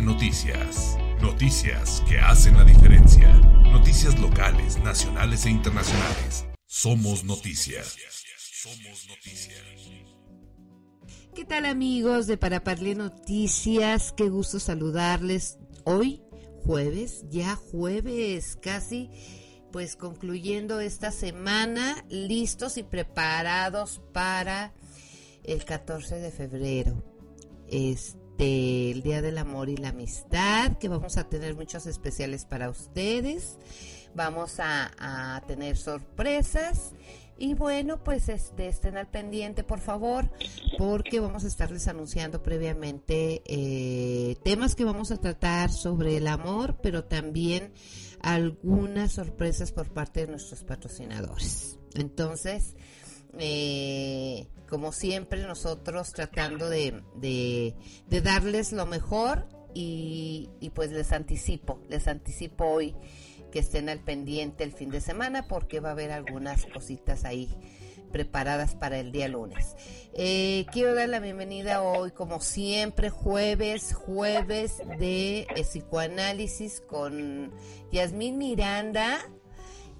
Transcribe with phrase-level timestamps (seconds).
[0.00, 0.96] Noticias.
[1.20, 3.28] Noticias que hacen la diferencia.
[3.70, 6.46] Noticias locales, nacionales e internacionales.
[6.66, 7.98] Somos noticias.
[8.38, 9.60] Somos noticias.
[11.34, 14.14] ¿Qué tal amigos de Para Parlé Noticias?
[14.16, 16.22] Qué gusto saludarles hoy,
[16.64, 19.10] jueves, ya jueves, casi
[19.72, 24.72] pues concluyendo esta semana, listos y preparados para
[25.44, 27.04] el 14 de febrero.
[27.68, 32.70] Este, el Día del Amor y la Amistad, que vamos a tener muchos especiales para
[32.70, 33.56] ustedes.
[34.14, 36.92] Vamos a, tener sorpresas.
[37.38, 40.28] Y bueno, pues este, estén al pendiente, por favor,
[40.76, 46.78] porque vamos a estarles anunciando previamente eh, temas que vamos a tratar sobre el amor,
[46.82, 47.72] pero también
[48.20, 51.78] algunas sorpresas por parte de nuestros patrocinadores.
[51.94, 52.74] Entonces,
[53.38, 62.08] eh, como siempre, nosotros tratando de, de, darles lo mejor y, pues les anticipo, les
[62.08, 62.94] anticipo hoy
[63.50, 67.54] que estén al pendiente el fin de semana porque va a haber algunas cositas ahí
[68.12, 69.74] preparadas para el día lunes.
[70.14, 77.52] Eh, quiero dar la bienvenida hoy, como siempre, jueves, jueves de psicoanálisis con
[77.90, 79.20] Yasmín Miranda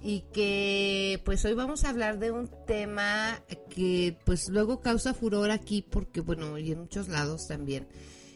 [0.03, 5.49] y que pues hoy vamos a hablar de un tema que pues luego causa furor
[5.49, 7.87] aquí porque bueno y en muchos lados también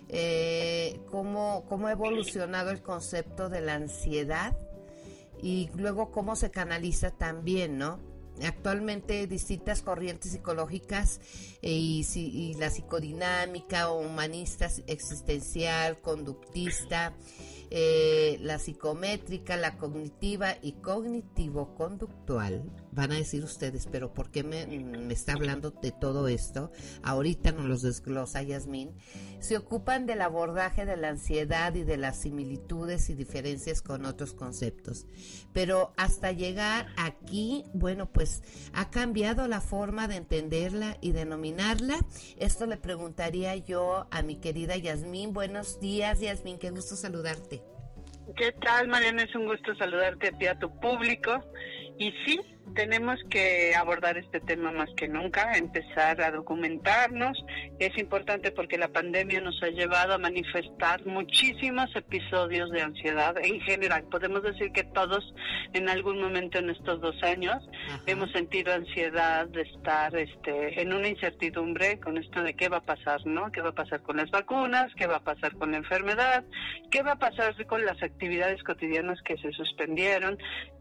[0.08, 4.58] eh, cómo, cómo ha evolucionado el concepto de la ansiedad
[5.44, 8.00] y luego cómo se canaliza también, ¿no?
[8.44, 11.20] actualmente distintas corrientes psicológicas
[11.62, 17.14] eh, y, la psicodinámica, humanista, existencial, conductista,
[17.70, 22.64] eh, la psicométrica, la cognitiva y cognitivo-conductual.
[22.98, 24.64] Van a decir ustedes, pero ¿por qué me,
[25.14, 26.72] está hablando de todo esto?
[27.04, 28.98] Ahorita nos los desglosa Yasmín.
[29.40, 34.34] Se ocupan del abordaje de la ansiedad y de las similitudes y diferencias con otros
[34.34, 35.06] conceptos.
[35.54, 38.42] Pero hasta llegar aquí, bueno, pues
[38.74, 42.00] ha cambiado la forma de entenderla y denominarla.
[42.40, 45.34] Esto le preguntaría yo a mi querida Yasmín.
[45.34, 47.62] Buenos días, Yasmín, qué gusto saludarte.
[48.36, 49.22] ¿Qué tal, Mariana?
[49.22, 51.44] Es un gusto saludarte a a tu público.
[52.00, 52.40] Y sí,
[52.74, 57.38] tenemos que abordar este tema más que nunca, empezar a documentarnos.
[57.80, 63.60] Es importante porque la pandemia nos ha llevado a manifestar muchísimos episodios de ansiedad en
[63.62, 64.04] general.
[64.12, 65.34] Podemos decir que todos
[65.74, 67.58] en algún momento en estos dos años
[68.06, 72.86] hemos sentido ansiedad de estar este, en una incertidumbre con esto de qué va a
[72.86, 73.52] pasar, ¿no?
[73.52, 74.94] ¿Qué va a pasar con las vacunas?
[74.96, 76.44] ¿Qué va a pasar con la enfermedad?
[76.92, 80.38] ¿Qué va a pasar con las actividades cotidianas que se suspendieron?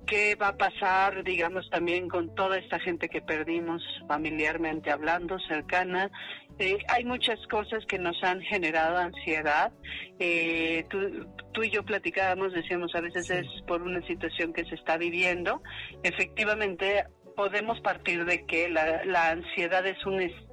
[0.06, 6.10] ¿Qué va a pasar, digamos, también con toda esta gente que perdimos familiarmente hablando, cercana?
[6.58, 9.74] Eh, hay muchas cosas que nos han generado ansiedad.
[10.18, 14.96] Eh, tú, y yo platicábamos, decíamos, a veces es por una situación que se está
[14.96, 15.62] viviendo.
[16.02, 17.04] Efectivamente,
[17.36, 20.45] podemos partir de que la, la ansiedad es un estado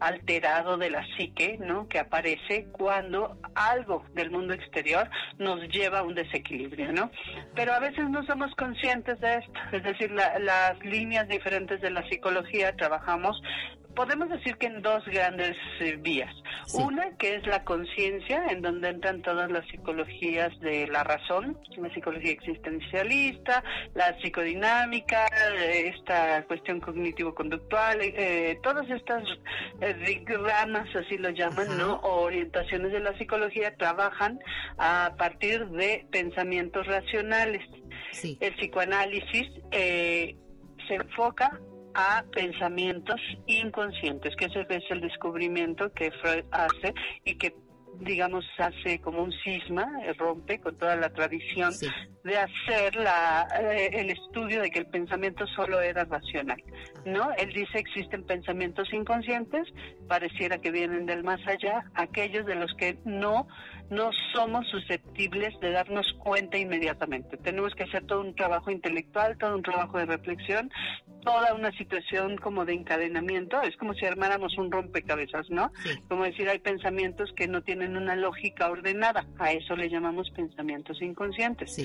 [0.00, 1.88] alterado de la psique, ¿no?
[1.88, 5.08] Que aparece cuando algo del mundo exterior
[5.38, 7.10] nos lleva a un desequilibrio, ¿no?
[7.54, 12.06] Pero a veces no somos conscientes de esto, es decir, las líneas diferentes de la
[12.08, 13.40] psicología trabajamos
[13.94, 16.32] podemos decir que en dos grandes eh, vías.
[16.74, 21.92] Una que es la conciencia, en donde entran todas las psicologías de la razón, la
[21.92, 23.62] psicología existencialista,
[23.94, 25.26] la psicodinámica,
[25.58, 29.24] eh, esta cuestión cognitivo-conductual, eh, todas estas
[29.80, 31.96] ramas, así lo llaman, ¿no?
[31.96, 34.38] O orientaciones de la psicología trabajan
[34.78, 37.62] a partir de pensamientos racionales.
[38.40, 41.60] El psicoanálisis se enfoca
[41.94, 46.94] a pensamientos inconscientes, que ese es el descubrimiento que Freud hace
[47.24, 47.54] y que
[48.00, 51.72] digamos, hace como un cisma, eh, rompe con toda la tradición
[52.24, 56.62] de hacer la, eh, el estudio de que el pensamiento solo era racional,
[57.04, 57.30] ¿no?
[57.32, 59.68] Él dice existen pensamientos inconscientes,
[60.08, 63.46] pareciera que vienen del más allá, aquellos de los que no
[63.92, 67.36] no somos susceptibles de darnos cuenta inmediatamente.
[67.36, 70.70] Tenemos que hacer todo un trabajo intelectual, todo un trabajo de reflexión,
[71.22, 73.60] toda una situación como de encadenamiento.
[73.60, 75.70] Es como si armáramos un rompecabezas, ¿no?
[76.08, 79.26] Como decir, hay pensamientos que no tienen una lógica ordenada.
[79.38, 81.76] A eso le llamamos pensamientos inconscientes.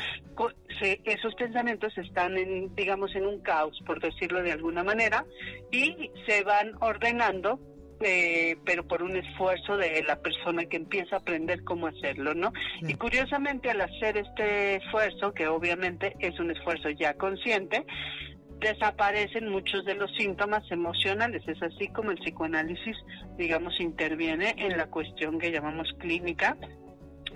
[1.04, 5.26] esos pensamientos están, en, digamos, en un caos, por decirlo de alguna manera,
[5.72, 7.60] y se van ordenando
[8.02, 12.54] eh, pero por un esfuerzo de la persona que empieza a aprender cómo hacerlo, ¿no?
[12.82, 17.86] Y curiosamente al hacer este esfuerzo, que obviamente es un esfuerzo ya consciente,
[18.60, 21.44] desaparecen muchos de los síntomas emocionales.
[21.48, 22.98] Es así como el psicoanálisis,
[23.38, 26.58] digamos, interviene en la cuestión que llamamos clínica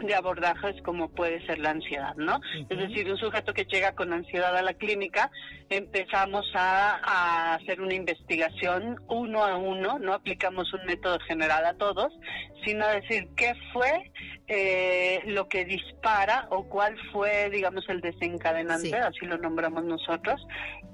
[0.06, 2.40] de abordajes como puede ser la ansiedad, ¿no?
[2.70, 5.32] Es decir, un sujeto que llega con ansiedad a la clínica,
[5.70, 12.14] empezamos a, hacer una investigación uno a uno, no aplicamos un método general a todos,
[12.66, 14.12] sino decir qué fue
[14.48, 20.46] eh, lo que dispara o cuál fue, digamos, el desencadenante, así lo nombramos nosotros,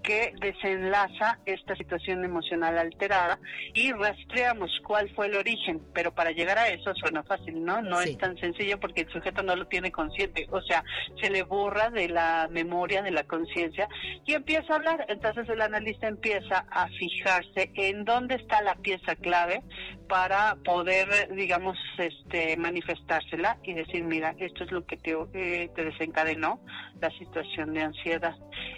[0.03, 3.39] que desenlaza esta situación emocional alterada
[3.73, 7.81] y rastreamos cuál fue el origen, pero para llegar a eso suena fácil, ¿no?
[7.81, 10.83] No es tan sencillo porque el sujeto no lo tiene consciente, o sea,
[11.21, 13.87] se le borra de la memoria, de la conciencia
[14.25, 15.05] y empieza a hablar.
[15.07, 19.63] Entonces el analista empieza a fijarse en dónde está la pieza clave
[20.07, 26.61] para poder, digamos, este, manifestársela y decir, mira, esto es lo que te, eh, desencadenó
[27.01, 28.35] la situación de ansiedad.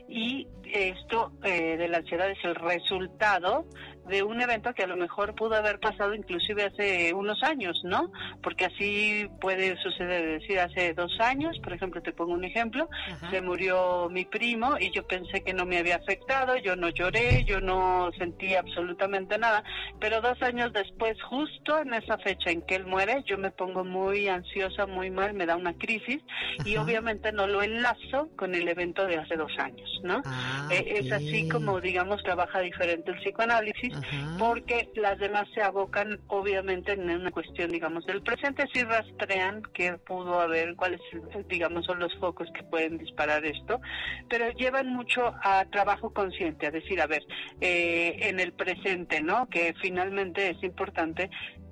[0.08, 3.66] Y esto eh, de la ansiedad es el resultado
[4.10, 8.12] de un evento que a lo mejor pudo haber pasado inclusive hace unos años, ¿no?
[8.42, 12.90] Porque así puede suceder, decir, hace dos años, por ejemplo, te pongo un ejemplo,
[13.30, 17.44] se murió mi primo y yo pensé que no me había afectado, yo no lloré,
[17.46, 19.64] yo no sentí absolutamente nada,
[20.00, 23.84] pero dos años después, justo en esa fecha en que él muere, yo me pongo
[23.84, 26.22] muy ansiosa, muy mal, me da una crisis
[26.66, 30.22] y obviamente no lo enlazo con el evento de hace dos años, ¿no?
[30.26, 33.94] Ah, eh, es así como, digamos, trabaja diferente el psicoanálisis
[34.38, 39.94] porque las demás se abocan obviamente en una cuestión, digamos, del presente, si rastrean qué
[39.98, 41.02] pudo haber, cuáles,
[41.48, 43.82] digamos, son los focos que pueden disparar esto,
[44.30, 47.24] pero llevan mucho a trabajo consciente, a decir, a ver,
[47.62, 49.48] eh, en el presente, ¿no?
[49.50, 51.30] Que finalmente es importante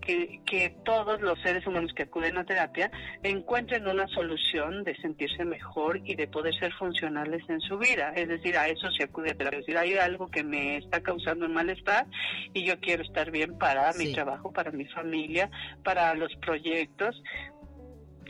[0.07, 2.89] que, todos los seres humanos que acuden a terapia
[3.23, 8.13] encuentren una solución de sentirse mejor y de poder ser funcionales en su vida.
[8.15, 9.59] Es decir, a eso se acude a terapia.
[9.59, 12.05] Es decir, hay algo que me está causando un malestar
[12.53, 15.49] y yo quiero estar bien para mi trabajo, para mi familia,
[15.83, 17.21] para los proyectos,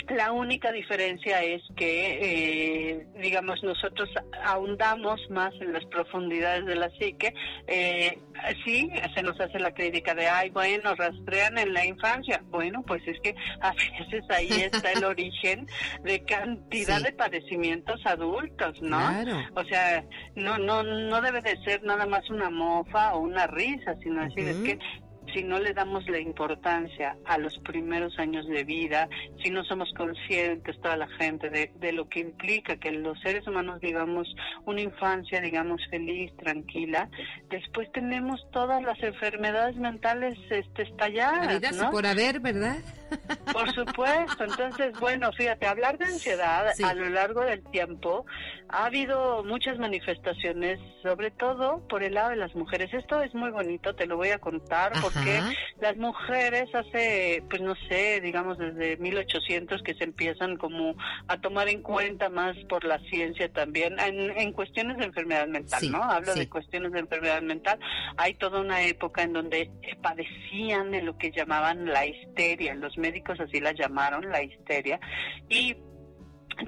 [0.09, 4.09] la única diferencia es que, eh, digamos, nosotros
[4.43, 7.33] ahondamos más en las profundidades de la psique.
[7.67, 8.17] Eh,
[8.65, 12.41] sí, se nos hace la crítica de, ay, bueno, rastrean en la infancia.
[12.49, 15.67] Bueno, pues es que a veces ahí está el origen
[16.03, 18.97] de cantidad de padecimientos adultos, ¿no?
[19.55, 20.03] O sea,
[20.35, 24.47] no, no, no debe de ser nada más una mofa o una risa, sino decir,
[24.47, 24.79] es que
[25.33, 29.09] si no le damos la importancia a los primeros años de vida,
[29.43, 33.47] si no somos conscientes, toda la gente, de, de lo que implica que los seres
[33.47, 34.27] humanos vivamos
[34.65, 37.09] una infancia, digamos, feliz, tranquila,
[37.49, 41.61] después tenemos todas las enfermedades mentales este, estalladas.
[41.75, 41.91] ¿no?
[41.91, 42.77] por haber, ¿verdad?
[43.53, 48.25] Por supuesto, entonces, bueno, fíjate, hablar de ansiedad a lo largo del tiempo,
[48.69, 52.93] ha habido muchas manifestaciones, sobre todo por el lado de las mujeres.
[52.93, 55.16] Esto es muy bonito, te lo voy a contar, porque
[55.79, 60.95] las mujeres hace, pues no sé, digamos desde 1800 que se empiezan como
[61.27, 66.03] a tomar en cuenta más por la ciencia también, en, cuestiones de enfermedad mental, ¿no?
[66.03, 67.79] Hablo de cuestiones de enfermedad mental.
[68.17, 69.69] Hay toda una época en donde
[70.01, 74.99] padecían de lo que llamaban la histeria, los médicos así la llamaron, la histeria,
[75.49, 75.75] y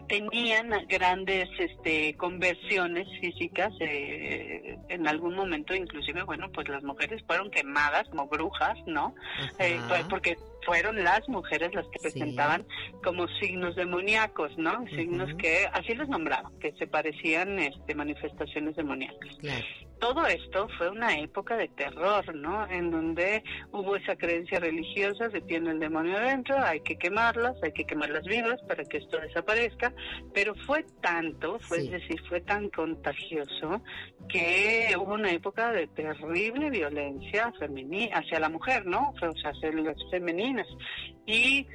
[0.08, 7.50] tenían grandes este, conversiones físicas eh, en algún momento inclusive bueno pues las mujeres fueron
[7.50, 9.16] quemadas como brujas no
[9.58, 9.80] eh,
[10.10, 12.66] porque fueron las mujeres las que presentaban
[13.04, 19.38] como signos demoníacos no signos que así los nombraban que se parecían este manifestaciones demoníacas.
[20.00, 22.66] Todo esto fue una época de terror, ¿no?
[22.70, 27.74] En donde hubo esa creencia religiosa de tiene el demonio adentro, hay que quemarlas, hay
[27.74, 29.94] que quemarlas vivas para que esto desaparezca,
[30.34, 33.82] pero fue tanto, fue es decir, fue tan contagioso
[34.30, 39.10] que hubo una época de terrible violencia femenina hacia la mujer, ¿no?
[39.10, 40.49] O sea, hacia las femeninas
[41.26, 41.68] y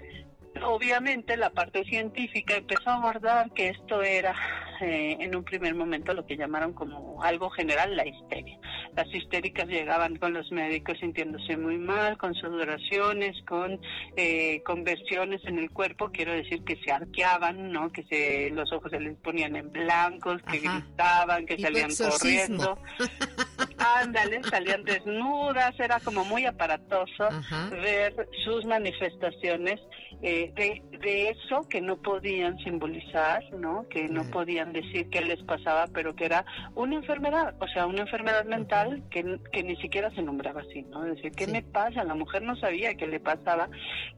[0.63, 4.35] obviamente la parte científica empezó a abordar que esto era
[4.81, 8.59] eh, en un primer momento lo que llamaron como algo general la histeria.
[8.97, 13.81] Las histéricas llegaban con los médicos sintiéndose muy mal, con sudoraciones, con
[14.17, 17.91] eh, conversiones en el cuerpo, quiero decir que se arqueaban, ¿no?
[17.91, 22.79] que se, los ojos se les ponían en blancos, que gritaban, que salían corriendo.
[23.85, 27.29] Ándale, salían desnudas, era como muy aparatoso
[27.71, 29.81] ver sus manifestaciones
[30.23, 33.87] eh, de, de, eso que no podían simbolizar, ¿no?
[33.91, 38.03] Que no podían decir qué les pasaba, pero que era una enfermedad, o sea, una
[38.03, 41.03] enfermedad mental que, que ni siquiera se nombraba así, ¿no?
[41.03, 42.05] Decir, ¿qué me pasa?
[42.05, 43.69] La mujer no sabía qué le pasaba,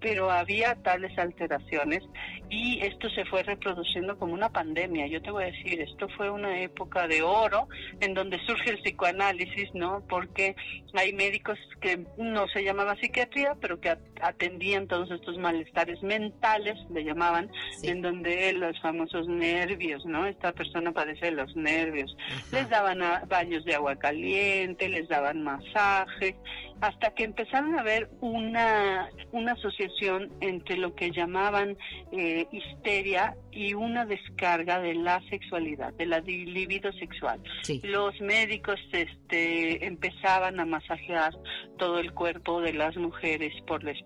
[0.00, 2.04] pero había tales alteraciones
[2.48, 5.08] y esto se fue reproduciendo como una pandemia.
[5.08, 7.68] Yo te voy a decir, esto fue una época de oro
[8.00, 10.02] en donde surge el psicoanálisis, ¿no?
[10.08, 10.56] Porque
[10.94, 17.04] hay médicos que no se llamaba psiquiatría, pero que atendían todos estos malestares mentales, le
[17.04, 17.50] llamaban,
[17.82, 20.26] en donde los famosos nervios, ¿no?
[20.26, 22.16] Esta persona padece de los nervios.
[22.52, 26.36] Les daban baños de agua caliente, les daban masaje,
[26.80, 31.76] hasta que empezaron a ver una, una asociación entre lo que llamaban
[32.12, 37.40] eh, histeria y una descarga de la sexualidad, de la libido sexual.
[37.82, 41.32] Los médicos este, empezaban a masajear
[41.78, 44.05] todo el cuerpo de las mujeres por la espalda,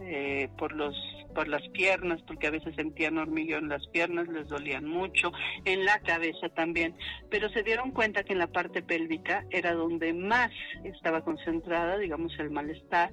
[0.00, 0.94] eh, por los
[1.34, 5.32] por las piernas, porque a veces sentían hormigueo en las piernas, les dolían mucho,
[5.64, 6.94] en la cabeza también,
[7.30, 10.50] pero se dieron cuenta que en la parte pélvica era donde más
[10.84, 13.12] estaba concentrada, digamos, el malestar,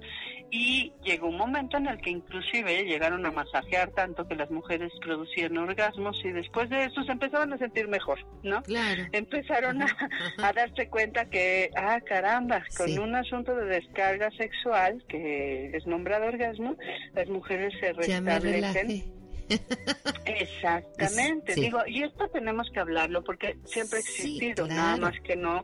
[0.49, 4.91] y llegó un momento en el que inclusive llegaron a masajear tanto que las mujeres
[5.01, 8.61] producían orgasmos y después de eso se empezaron a sentir mejor, ¿no?
[8.63, 9.03] Claro.
[9.11, 15.87] Empezaron a, darse cuenta que, ah, caramba, con un asunto de descarga sexual que es
[15.87, 16.75] nombrado orgasmo,
[17.13, 17.93] las mujeres se
[20.25, 25.63] Exactamente, digo, y esto tenemos que hablarlo porque siempre ha existido, nada más que no,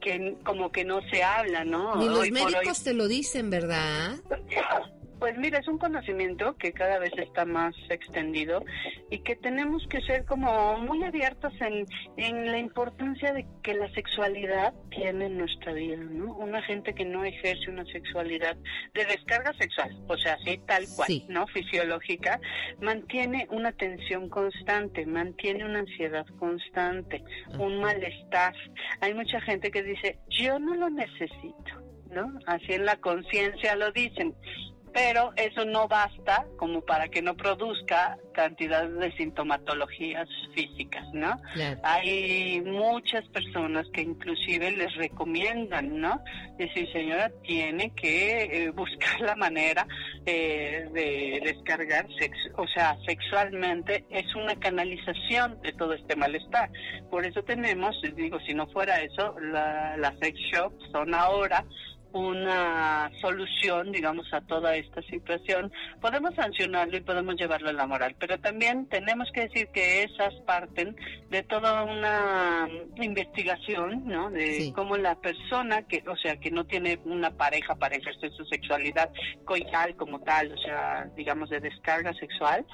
[0.00, 1.96] que como que no se habla, ¿no?
[1.96, 4.16] Ni los médicos te lo dicen, ¿verdad?
[5.18, 8.64] Pues mira, es un conocimiento que cada vez está más extendido
[9.10, 13.92] y que tenemos que ser como muy abiertos en, en la importancia de que la
[13.94, 16.34] sexualidad tiene en nuestra vida, ¿no?
[16.36, 18.56] Una gente que no ejerce una sexualidad
[18.94, 21.46] de descarga sexual, o sea, así tal cual, ¿no?
[21.48, 22.40] Fisiológica,
[22.80, 27.22] mantiene una tensión constante, mantiene una ansiedad constante,
[27.58, 28.54] un malestar.
[29.00, 31.82] Hay mucha gente que dice, yo no lo necesito,
[32.12, 32.38] ¿no?
[32.46, 34.34] Así en la conciencia lo dicen
[34.92, 41.40] pero eso no basta como para que no produzca cantidad de sintomatologías físicas, ¿no?
[41.82, 46.22] Hay muchas personas que inclusive les recomiendan, ¿no?
[46.56, 49.86] Decir, señora, tiene que eh, buscar la manera
[50.24, 56.70] eh, de descargar, sexo, o sea, sexualmente es una canalización de todo este malestar.
[57.10, 61.64] Por eso tenemos, digo, si no fuera eso, la, la sex shop son ahora
[62.12, 68.16] una solución, digamos, a toda esta situación, podemos sancionarlo y podemos llevarlo a la moral,
[68.18, 70.96] pero también tenemos que decir que esas parten
[71.30, 74.30] de toda una investigación, ¿no?
[74.30, 78.44] De cómo la persona que, o sea, que no tiene una pareja para ejercer su
[78.46, 79.10] sexualidad
[79.44, 82.64] coital como tal, o sea, digamos, de descarga sexual,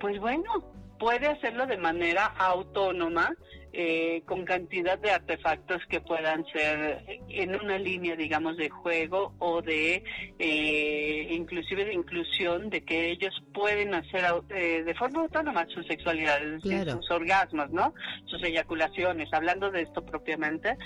[0.00, 0.64] pues bueno,
[0.98, 3.30] puede hacerlo de manera autónoma
[3.72, 9.62] eh, con cantidad de artefactos que puedan ser en una línea, digamos, de juego o
[9.62, 10.02] de
[10.38, 16.40] eh, inclusive de inclusión, de que ellos pueden hacer eh, de forma autónoma su sexualidad,
[16.60, 17.94] sus orgasmos, ¿no?
[18.26, 19.32] Sus eyaculaciones.
[19.32, 20.76] Hablando de esto propiamente,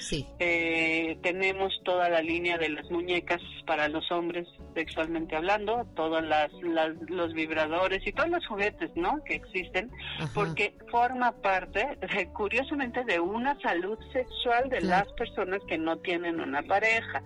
[1.22, 6.52] tenemos toda la línea de las muñecas para los hombres sexualmente hablando, todos las,
[7.08, 9.22] los vibradores y todos los juguetes, ¿no?
[9.24, 9.90] Que existen,
[10.34, 16.40] porque forma parte, de, curioso de una salud sexual de las personas que no tienen
[16.40, 17.22] una pareja.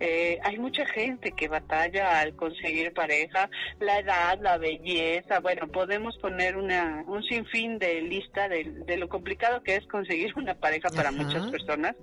[0.00, 3.48] Eh, hay mucha gente que batalla al conseguir pareja,
[3.80, 9.62] la edad, la belleza, bueno, podemos poner una, un sinfín de lista de, lo complicado
[9.62, 11.96] que es conseguir una pareja para muchas personas,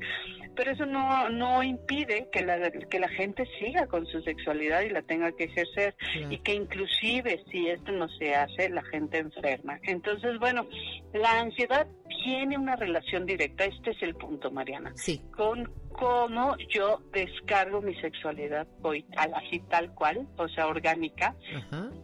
[0.56, 4.90] pero eso no, no impide que la, que la gente siga con su sexualidad y
[4.90, 5.96] la tenga que ejercer
[6.30, 9.80] y que inclusive si esto no se hace, la gente enferma.
[9.84, 10.68] Entonces, bueno,
[11.14, 11.88] la ansiedad
[12.24, 12.89] tiene una relación
[13.26, 15.22] directa, este es el punto, Mariana, sí.
[15.36, 21.36] con cómo yo descargo mi sexualidad hoy, así tal cual, o sea, orgánica,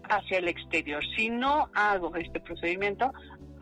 [0.10, 1.02] hacia el exterior.
[1.16, 3.12] Si no hago este procedimiento,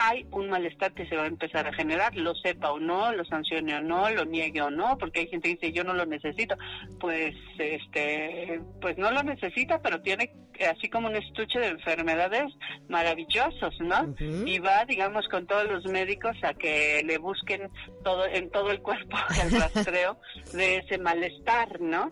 [0.05, 3.23] hay un malestar que se va a empezar a generar, lo sepa o no, lo
[3.23, 6.05] sancione o no, lo niegue o no, porque hay gente que dice yo no lo
[6.05, 6.57] necesito,
[6.99, 10.33] pues este, pues no lo necesita, pero tiene
[10.69, 12.51] así como un estuche de enfermedades
[12.89, 14.13] maravillosos, ¿no?
[14.45, 17.69] Y va, digamos, con todos los médicos a que le busquen
[18.03, 20.17] todo en todo el cuerpo el rastreo
[20.51, 22.11] de ese malestar, ¿no?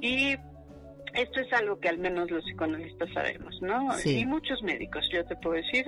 [0.00, 0.36] Y
[1.14, 3.88] esto es algo que al menos los psicoanalistas sabemos, ¿no?
[4.04, 5.84] Y muchos médicos, yo te puedo decir,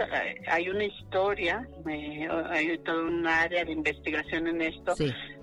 [0.46, 1.66] hay una historia,
[2.50, 4.94] hay todo un área de investigación en esto,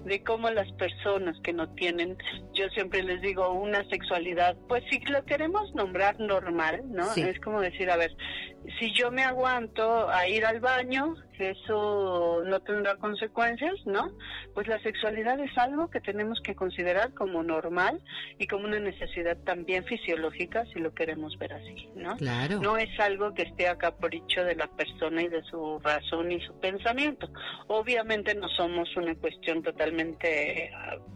[0.05, 2.17] de cómo las personas que no tienen,
[2.53, 7.13] yo siempre les digo, una sexualidad, pues si lo queremos nombrar normal, ¿no?
[7.13, 8.15] Es como decir, a ver,
[8.79, 14.11] si yo me aguanto a ir al baño, eso no tendrá consecuencias, ¿no?
[14.53, 17.99] Pues la sexualidad es algo que tenemos que considerar como normal
[18.37, 22.15] y como una necesidad también fisiológica, si lo queremos ver así, ¿no?
[22.17, 22.59] Claro.
[22.59, 26.39] No es algo que esté a capricho de la persona y de su razón y
[26.41, 27.29] su pensamiento.
[27.67, 30.71] Obviamente no somos una cuestión total totalmente,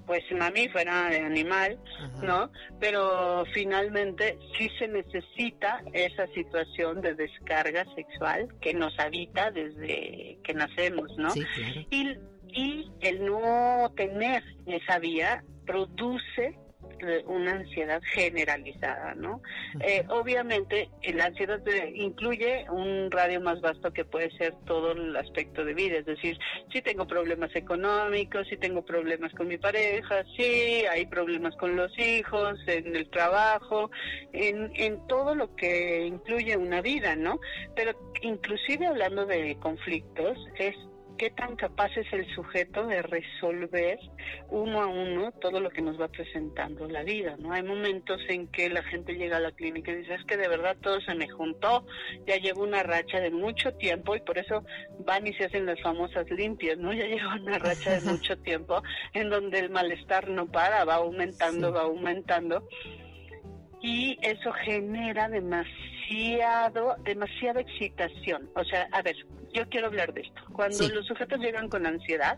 [0.05, 1.79] pues mamífera, animal,
[2.22, 2.51] ¿no?
[2.79, 10.53] Pero finalmente sí se necesita esa situación de descarga sexual que nos habita desde que
[10.53, 11.29] nacemos, ¿no?
[11.89, 12.17] y,
[12.48, 16.58] y el no tener esa vía produce
[17.25, 19.41] una ansiedad generalizada, ¿no?
[19.79, 21.61] Eh, obviamente, la ansiedad
[21.93, 26.37] incluye un radio más vasto que puede ser todo el aspecto de vida, es decir,
[26.71, 31.97] si tengo problemas económicos, si tengo problemas con mi pareja, si hay problemas con los
[31.97, 33.91] hijos, en el trabajo,
[34.33, 37.39] en, en todo lo que incluye una vida, ¿no?
[37.75, 40.75] Pero inclusive hablando de conflictos, es
[41.17, 44.00] qué tan capaz es el sujeto de resolver
[44.50, 47.51] uno a uno todo lo que nos va presentando la vida, ¿no?
[47.51, 50.48] Hay momentos en que la gente llega a la clínica y dice, es que de
[50.48, 51.86] verdad todo se me juntó,
[52.27, 54.63] ya llevo una racha de mucho tiempo y por eso
[55.05, 56.93] van y se hacen las famosas limpias, ¿no?
[56.93, 58.81] Ya llevo una racha de mucho tiempo
[59.13, 62.67] en donde el malestar no para, va aumentando, va aumentando
[63.81, 68.50] y eso genera demasiado, demasiada excitación.
[68.55, 69.15] O sea, a ver,
[69.55, 70.41] yo quiero hablar de esto.
[70.53, 72.38] Cuando los sujetos llegan con ansiedad,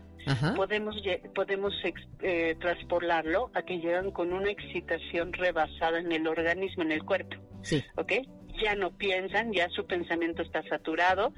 [0.56, 0.96] podemos
[1.34, 1.74] podemos
[2.22, 7.36] eh, transpolarlo a que llegan con una excitación rebasada en el organismo, en el cuerpo.
[7.62, 7.82] Sí.
[7.96, 8.12] ¿Ok?
[8.60, 11.32] Ya no piensan, ya su pensamiento está saturado,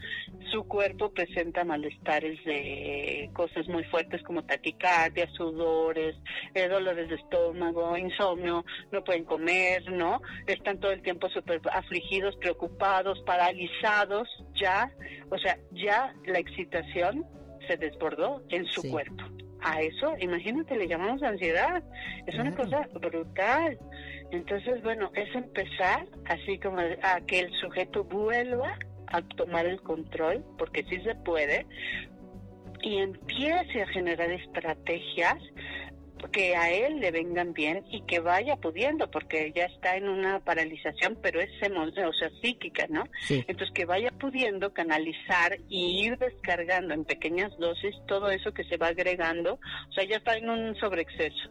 [0.50, 6.16] su cuerpo presenta malestares de cosas muy fuertes como taquicardia, sudores,
[6.54, 10.20] eh, dolores de estómago, insomnio, no pueden comer, ¿no?
[10.46, 14.90] Están todo el tiempo súper afligidos, preocupados, paralizados, ya,
[15.30, 17.26] o sea, ya la excitación
[17.66, 19.39] se desbordó en su cuerpo.
[19.62, 21.82] A eso, imagínate, le llamamos ansiedad.
[22.26, 23.78] Es una cosa brutal.
[24.30, 30.44] Entonces, bueno, es empezar así como a que el sujeto vuelva a tomar el control,
[30.56, 31.66] porque sí se puede,
[32.82, 35.36] y empiece a generar estrategias
[36.28, 40.40] que a él le vengan bien y que vaya pudiendo, porque ya está en una
[40.40, 43.04] paralización, pero es o sea, psíquica, ¿no?
[43.28, 48.76] Entonces que vaya pudiendo canalizar y ir descargando en pequeñas dosis todo eso que se
[48.76, 51.50] va agregando, o sea, ya está en un sobreexceso.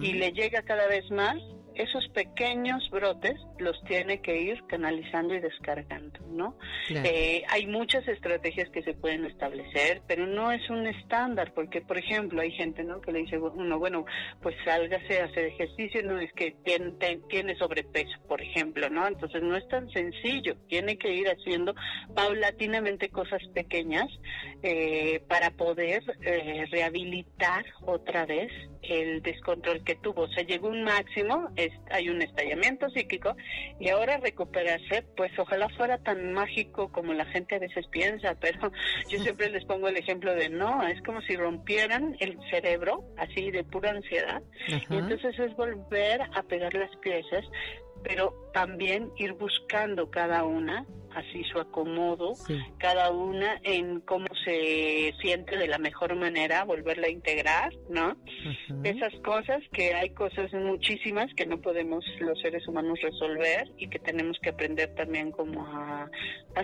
[0.00, 1.36] Y le llega cada vez más
[1.78, 6.56] esos pequeños brotes los tiene que ir canalizando y descargando, ¿no?
[6.90, 11.96] Eh, hay muchas estrategias que se pueden establecer, pero no es un estándar, porque, por
[11.96, 13.00] ejemplo, hay gente, ¿no?
[13.00, 14.04] Que le dice, uno, bueno,
[14.42, 16.92] pues sálgase a hacer ejercicio, no es que tiene,
[17.28, 19.06] tiene sobrepeso, por ejemplo, ¿no?
[19.06, 21.74] Entonces no es tan sencillo, tiene que ir haciendo
[22.14, 24.08] paulatinamente cosas pequeñas
[24.62, 28.50] eh, para poder eh, rehabilitar otra vez
[28.90, 30.22] el descontrol que tuvo.
[30.22, 31.50] O sea, llegó un máximo,
[31.90, 33.36] hay un estallamiento psíquico
[33.78, 38.72] y ahora recuperarse, pues ojalá fuera tan mágico como la gente a veces piensa, pero
[39.08, 43.50] yo siempre les pongo el ejemplo de no, es como si rompieran el cerebro así
[43.50, 47.44] de pura ansiedad y entonces es volver a pegar las piezas
[48.08, 52.34] pero también ir buscando cada una así su acomodo,
[52.78, 58.16] cada una en cómo se siente de la mejor manera, volverla a integrar, ¿no?
[58.84, 63.98] Esas cosas que hay cosas muchísimas que no podemos los seres humanos resolver y que
[63.98, 66.08] tenemos que aprender también como a,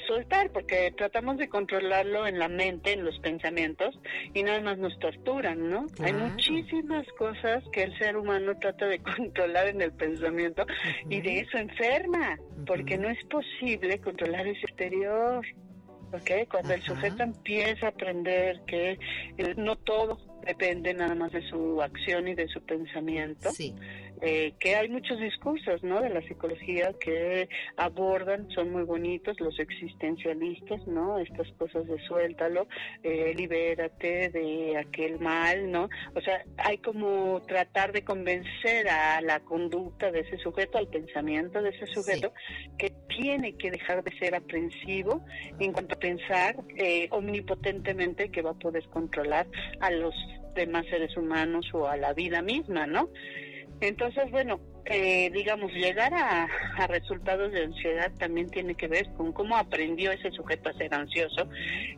[0.08, 3.96] soltar, porque tratamos de controlarlo en la mente, en los pensamientos,
[4.34, 5.86] y nada más nos torturan, ¿no?
[6.02, 10.66] Hay muchísimas cosas que el ser humano trata de controlar en el pensamiento
[11.08, 15.44] y de eso enferma, porque no es posible controlar ese exterior.
[16.12, 16.48] ¿ok?
[16.50, 18.98] Cuando el sujeto empieza a aprender que
[19.38, 23.74] eh, no todo depende nada más de su acción y de su pensamiento, sí.
[24.20, 26.00] Eh, que hay muchos discursos ¿no?
[26.00, 31.18] de la psicología que abordan, son muy bonitos, los existencialistas, ¿no?
[31.18, 32.66] estas cosas de suéltalo,
[33.02, 35.88] eh, libérate de aquel mal, ¿no?
[36.14, 41.60] O sea, hay como tratar de convencer a la conducta de ese sujeto, al pensamiento
[41.60, 42.32] de ese sujeto,
[42.78, 45.24] que tiene que dejar de ser aprensivo
[45.58, 49.46] en cuanto a pensar eh, omnipotentemente que va a poder controlar
[49.80, 50.14] a los
[50.54, 53.10] demás seres humanos o a la vida misma, ¿no?
[53.80, 56.46] Entonces, bueno, eh, digamos, llegar a,
[56.88, 61.48] resultados de ansiedad también tiene que ver con cómo aprendió ese sujeto a ser ansioso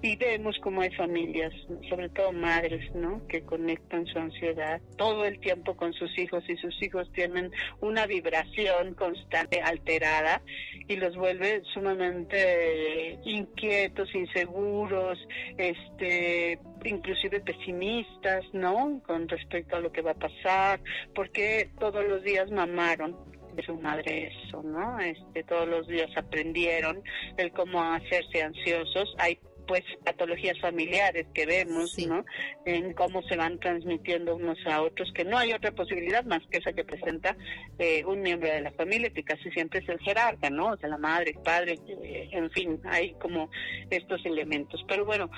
[0.03, 1.53] y vemos cómo hay familias,
[1.89, 3.27] sobre todo madres, ¿no?
[3.27, 8.07] Que conectan su ansiedad todo el tiempo con sus hijos y sus hijos tienen una
[8.07, 10.43] vibración constante alterada
[10.87, 15.19] y los vuelve sumamente inquietos, inseguros,
[15.59, 19.01] este, inclusive pesimistas, ¿no?
[19.07, 20.81] Con respecto a lo que va a pasar,
[21.15, 24.99] porque todos los días mamá de su madre eso, ¿no?
[25.01, 27.03] Este, todos los días aprendieron
[27.37, 29.15] el cómo hacerse ansiosos.
[29.19, 32.25] Hay pues patologías familiares que vemos, ¿no?
[32.65, 36.59] En cómo se van transmitiendo unos a otros, que no hay otra posibilidad más que
[36.59, 37.37] esa que presenta
[37.79, 40.73] eh, un miembro de la familia, que casi siempre es el jerarca, ¿no?
[40.73, 43.51] O sea, la madre, el padre, eh, en fin, hay como
[43.91, 44.85] estos elementos.
[44.89, 45.31] Pero bueno,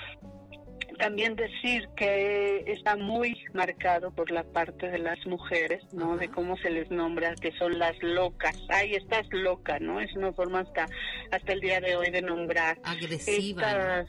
[0.97, 6.17] también decir que está muy marcado por la parte de las mujeres, ¿no?
[6.17, 8.57] De cómo se les nombra, que son las locas.
[8.69, 9.99] Ay, estás loca, ¿no?
[9.99, 10.87] Es una forma hasta
[11.31, 12.77] hasta el día de hoy de nombrar.
[12.83, 14.05] Agresiva.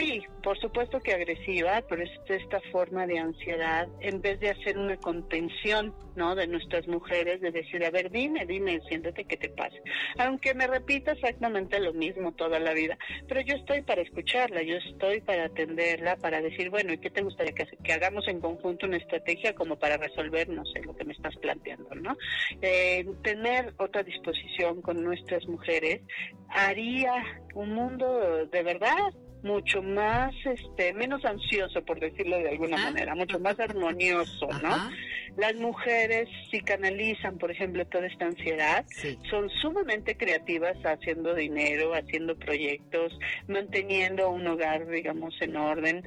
[0.00, 4.78] Sí, por supuesto que agresiva, pero es esta forma de ansiedad, en vez de hacer
[4.78, 6.34] una contención, ¿no?
[6.34, 9.76] De nuestras mujeres, de decir, a ver, dime, dime, siéntate que te pasa.
[10.18, 12.96] Aunque me repita exactamente lo mismo toda la vida,
[13.28, 17.20] pero yo estoy para escucharla, yo estoy para atenderla, para decir, bueno, ¿y qué te
[17.20, 21.04] gustaría que, que hagamos en conjunto una estrategia como para resolver, no sé, lo que
[21.04, 22.16] me estás planteando, ¿no?
[22.62, 26.00] Eh, tener otra disposición con nuestras mujeres
[26.48, 27.12] haría
[27.54, 33.38] un mundo de verdad mucho más, este, menos ansioso, por decirlo de alguna manera, mucho
[33.38, 34.90] más armonioso, ¿no?
[35.36, 38.84] Las mujeres, si canalizan, por ejemplo, toda esta ansiedad,
[39.30, 46.04] son sumamente creativas haciendo dinero, haciendo proyectos, manteniendo un hogar, digamos, en orden,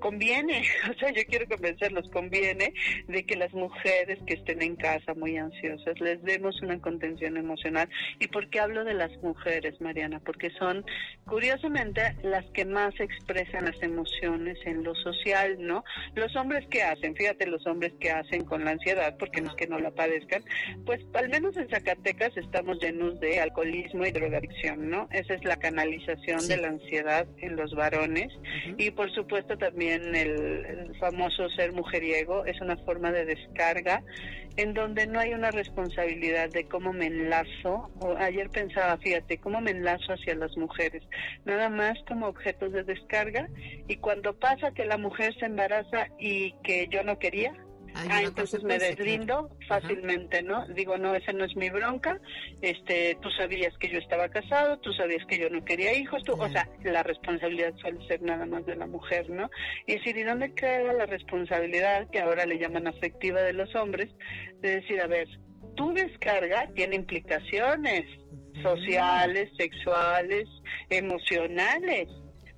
[0.00, 2.72] conviene, o sea, yo quiero convencerlos, conviene
[3.08, 7.88] de que las mujeres que estén en casa muy ansiosas les demos una contención emocional.
[8.18, 10.20] ¿Y por qué hablo de las mujeres, Mariana?
[10.24, 10.84] Porque son,
[11.26, 15.84] curiosamente, las que más expresan las emociones en lo social, ¿no?
[16.14, 19.56] Los hombres que hacen, fíjate los hombres que hacen con la ansiedad, porque no es
[19.56, 20.44] que no la padezcan,
[20.84, 25.08] pues al menos en Zacatecas estamos llenos de alcoholismo y drogadicción, ¿no?
[25.12, 28.32] Esa es la canalización de la ansiedad en los varones
[28.76, 34.02] y por supuesto también el, famoso ser mujeriego, es una forma de descarga
[34.56, 37.90] en donde no hay una responsabilidad de cómo me enlazo.
[38.00, 41.02] O ayer pensaba, fíjate, cómo me enlazo hacia las mujeres,
[41.44, 43.48] nada más como objetos de descarga.
[43.86, 47.52] Y cuando pasa que la mujer se embaraza y que yo no quería,
[47.96, 50.66] ah, entonces me deslindo fácilmente, ¿no?
[50.68, 52.20] Digo, no, esa no es mi bronca.
[52.60, 56.32] Este, tú sabías que yo estaba casado, tú sabías que yo no quería hijos, tú,
[56.32, 59.50] o sea, la responsabilidad suele ser nada más de la mujer, ¿no?
[59.86, 64.10] Y decir, ¿y dónde queda la responsabilidad que ahora le llaman afectiva de los hombres?
[64.60, 65.28] De decir, a ver,
[65.74, 68.04] tu descarga tiene implicaciones
[68.62, 70.48] sociales, sexuales,
[70.90, 72.08] emocionales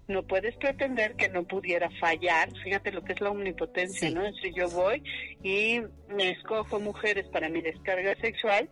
[0.08, 2.50] no puedes pretender que no pudiera fallar.
[2.64, 4.32] Fíjate lo que es la omnipotencia, ¿no?
[4.34, 5.02] Si yo voy
[5.42, 8.68] y me escojo mujeres para mi descarga sexual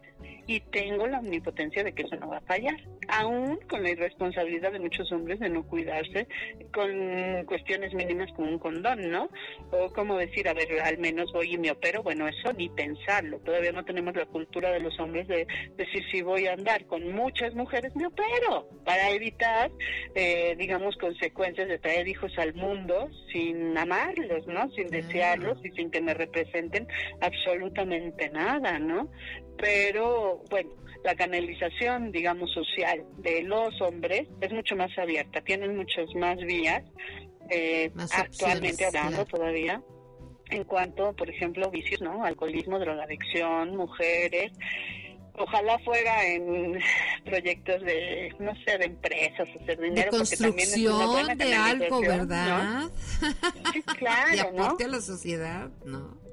[0.46, 2.76] y tengo la omnipotencia de que eso no va a fallar,
[3.08, 6.28] aún con la irresponsabilidad de muchos hombres de no cuidarse
[6.72, 9.28] con cuestiones mínimas como un condón, ¿no?
[9.70, 13.38] O como decir, a ver, al menos voy y me opero, bueno, eso ni pensarlo,
[13.40, 17.12] todavía no tenemos la cultura de los hombres de decir, si voy a andar con
[17.12, 19.70] muchas mujeres, me opero, para evitar,
[20.14, 24.70] eh, digamos, consecuencias de traer hijos al mundo sin amarlos, ¿no?
[24.72, 26.86] Sin desearlos y sin que me representen
[27.20, 29.10] absolutamente nada, ¿no?
[29.58, 30.70] Pero bueno,
[31.04, 36.82] la canalización, digamos, social de los hombres es mucho más abierta, tienen muchas más vías,
[37.50, 39.80] eh, actualmente hablando todavía,
[40.50, 42.24] en cuanto, por ejemplo, vicios, ¿no?
[42.24, 44.52] Alcoholismo, drogadicción, mujeres.
[45.38, 46.78] Ojalá fuera en
[47.24, 50.10] proyectos de, no sé, de empresas, hacer dinero.
[50.10, 52.90] De construcción de algo, ¿verdad?
[53.72, 56.25] Sí, claro, de aporte a la sociedad, ¿no?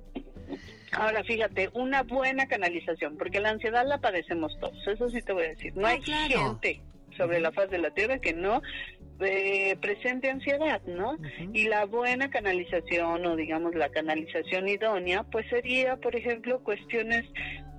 [0.95, 5.45] Ahora, fíjate, una buena canalización, porque la ansiedad la padecemos todos, eso sí te voy
[5.45, 5.75] a decir.
[5.75, 6.82] No ah, hay gente
[7.17, 8.62] sobre la faz de la Tierra que no
[9.19, 11.17] eh, presente ansiedad, ¿no?
[11.53, 17.25] Y la buena canalización o digamos la canalización idónea, pues sería, por ejemplo, cuestiones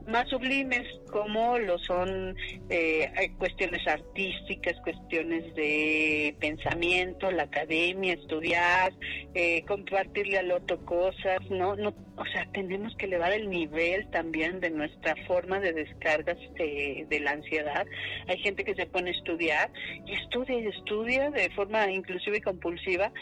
[0.07, 2.37] más sublimes como lo son
[2.69, 8.93] eh, cuestiones artísticas, cuestiones de pensamiento, la academia, estudiar,
[9.35, 11.77] eh, compartirle al otro cosas, ¿no?
[11.77, 17.07] no O sea, tenemos que elevar el nivel también de nuestra forma de descargas de,
[17.09, 17.87] de la ansiedad.
[18.29, 19.71] Hay gente que se pone a estudiar
[20.07, 23.12] y estudia y estudia de forma inclusiva y compulsiva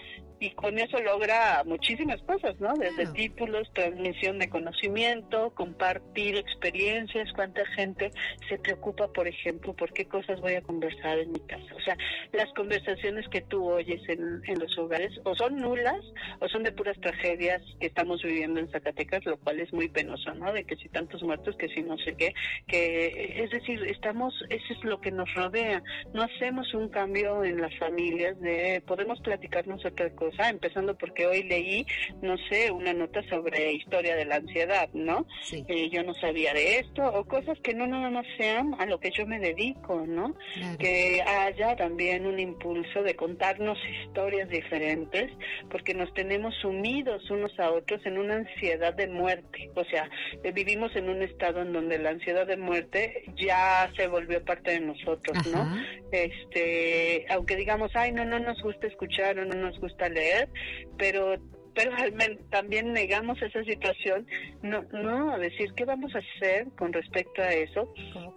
[0.42, 2.74] y con eso logra muchísimas cosas, ¿no?
[2.74, 8.10] Desde títulos, transmisión de conocimiento, compartir experiencias, cuánta gente
[8.48, 11.72] se preocupa, por ejemplo, por qué cosas voy a conversar en mi casa.
[11.76, 11.96] O sea,
[12.32, 16.00] las conversaciones que tú oyes en, en los hogares o son nulas
[16.40, 20.34] o son de puras tragedias que estamos viviendo en Zacatecas, lo cual es muy penoso,
[20.34, 20.52] ¿no?
[20.52, 22.34] De que si tantos muertos, que si no sé qué,
[22.66, 25.84] que es decir, estamos, eso es lo que nos rodea.
[26.12, 31.26] No hacemos un cambio en las familias de podemos platicarnos otra cosa cosa, empezando porque
[31.26, 31.86] hoy leí,
[32.20, 35.26] no sé, una nota sobre historia de la ansiedad, ¿no?
[35.52, 38.98] Eh, yo no sabía de esto, o cosas que no nada más sean a lo
[39.00, 40.34] que yo me dedico, ¿no?
[40.78, 45.30] Que haya también un impulso de contarnos historias diferentes,
[45.70, 50.08] porque nos tenemos sumidos unos a otros en una ansiedad de muerte, o sea,
[50.42, 54.72] eh, vivimos en un estado en donde la ansiedad de muerte ya se volvió parte
[54.72, 55.76] de nosotros, ¿no?
[56.10, 60.21] Este, aunque digamos, ay, no, no nos gusta escuchar o no nos gusta leer,
[60.98, 61.36] pero
[61.74, 61.92] pero
[62.50, 64.26] también negamos esa situación,
[64.62, 67.92] no, no, decir qué vamos a hacer con respecto a eso.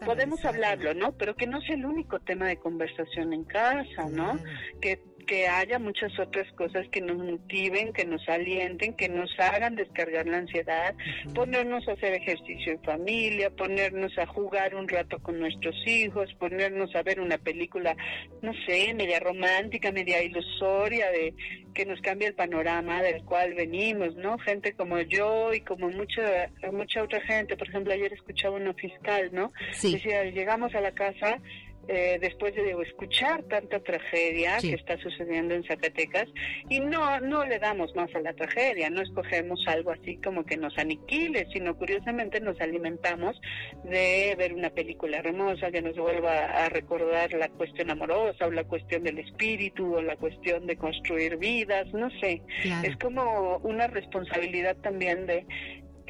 [0.06, 1.12] Podemos hablarlo, ¿no?
[1.18, 4.40] Pero que no sea el único tema de conversación en casa, ¿no?
[4.80, 9.76] Que que haya muchas otras cosas que nos motiven, que nos alienten, que nos hagan
[9.76, 10.96] descargar la ansiedad,
[11.34, 16.96] ponernos a hacer ejercicio en familia, ponernos a jugar un rato con nuestros hijos, ponernos
[16.96, 17.96] a ver una película,
[18.42, 21.34] no sé, media romántica, media ilusoria, de
[21.74, 24.38] que nos cambie el panorama del cual venimos, ¿no?
[24.40, 29.30] Gente como yo y como mucha mucha otra gente, por ejemplo, ayer escuchaba uno fiscal,
[29.34, 29.52] ¿no?
[29.82, 31.40] Decía, llegamos a la casa
[31.88, 36.28] eh, después de escuchar tanta tragedia que está sucediendo en Zacatecas
[36.70, 40.58] y no no le damos más a la tragedia, no escogemos algo así como que
[40.58, 43.40] nos aniquile, sino curiosamente nos alimentamos
[43.84, 48.64] de ver una película hermosa que nos vuelva a recordar la cuestión amorosa o la
[48.64, 52.42] cuestión del espíritu o la cuestión de construir vidas, no sé,
[52.84, 55.46] es como una responsabilidad también de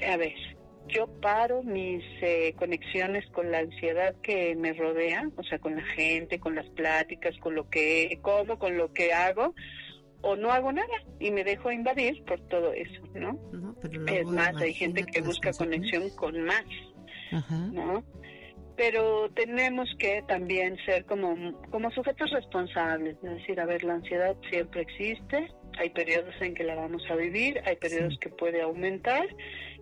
[0.07, 0.33] a ver,
[0.88, 5.84] yo paro mis eh, conexiones con la ansiedad que me rodea, o sea, con la
[5.84, 9.54] gente, con las pláticas, con lo que como, con lo que hago,
[10.21, 13.39] o no hago nada y me dejo invadir por todo eso, ¿no?
[14.08, 16.65] es más, hay gente que busca conexión con más,
[17.71, 18.04] ¿no?
[18.76, 24.36] Pero tenemos que también ser como, como sujetos responsables, es decir, a ver, la ansiedad
[24.50, 29.28] siempre existe, hay periodos en que la vamos a vivir, hay periodos que puede aumentar,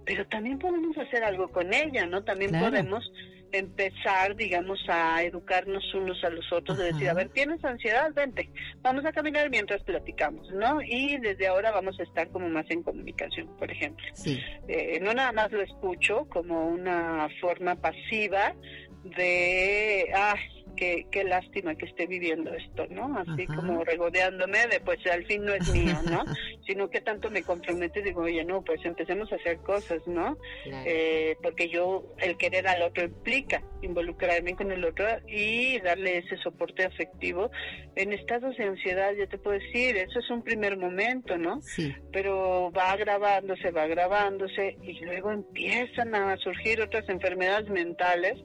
[0.06, 2.24] pero también podemos hacer algo con ella, ¿no?
[2.24, 3.12] También podemos
[3.54, 8.50] empezar, digamos, a educarnos unos a los otros, de decir, a ver, tienes ansiedad, vente,
[8.82, 10.82] vamos a caminar mientras platicamos, ¿no?
[10.82, 14.06] Y desde ahora vamos a estar como más en comunicación, por ejemplo.
[14.14, 14.40] Sí.
[14.68, 18.56] Eh, no nada más lo escucho como una forma pasiva
[19.04, 20.36] de, ah,
[20.76, 23.18] qué, qué lástima que esté viviendo esto, ¿no?
[23.18, 26.24] Así como regodeándome de, pues al fin no es mío, ¿no?
[26.68, 30.38] Sino que tanto me compromete y digo, oye, no, pues empecemos a hacer cosas, ¿no?
[30.66, 36.38] Eh, porque yo, el querer al otro implica involucrarme con el otro y darle ese
[36.38, 37.52] soporte afectivo.
[37.96, 41.62] En estados de ansiedad, ya te puedo decir, eso es un primer momento, ¿no?
[41.62, 41.94] Sí.
[42.12, 48.40] Pero va agravándose, va agravándose y luego empiezan a surgir otras enfermedades mentales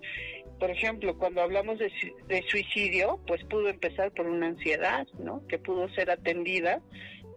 [0.59, 1.91] por ejemplo, cuando hablamos de,
[2.49, 5.47] suicidio, pues pudo empezar por una ansiedad, ¿no?
[5.47, 6.81] Que pudo ser atendida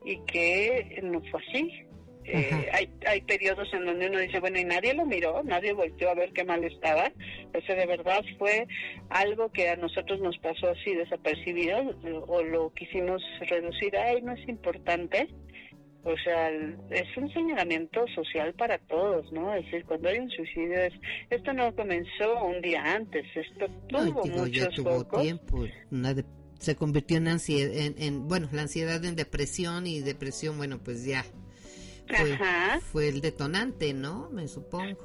[0.04, 1.86] y que no fue así.
[2.24, 6.10] Eh, hay, hay periodos en donde uno dice, bueno, y nadie lo miró, nadie volvió
[6.10, 7.12] a ver qué mal estaba.
[7.54, 8.68] O sea, de verdad fue
[9.10, 11.96] algo que a nosotros nos pasó así desapercibido
[12.28, 15.28] o lo quisimos reducir, ay, no es importante.
[16.04, 19.54] O sea, es un señalamiento social para todos, ¿no?
[19.54, 20.94] Es decir, cuando hay un suicidio, es,
[21.30, 24.76] esto no comenzó un día antes, esto tuvo muchos
[25.22, 25.66] tiempo.
[26.60, 31.24] se convirtió en ansiedad, en, bueno, la ansiedad en depresión y depresión, bueno, pues ya
[32.08, 32.38] fue,
[32.80, 34.30] fue el detonante, ¿no?
[34.32, 34.98] Me supongo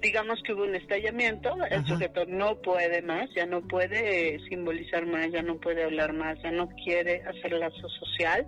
[0.00, 5.30] digamos que hubo un estallamiento, el sujeto no puede más, ya no puede simbolizar más,
[5.30, 8.46] ya no puede hablar más, ya no quiere hacer lazo social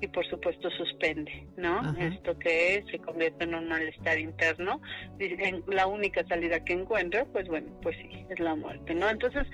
[0.00, 1.80] y por supuesto suspende, ¿no?
[1.98, 4.80] Esto que se convierte en un malestar interno,
[5.68, 9.08] la única salida que encuentra, pues bueno, pues sí, es la muerte, ¿no?
[9.08, 9.46] Entonces,